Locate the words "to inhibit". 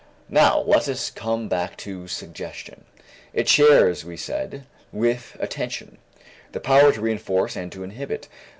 7.71-8.27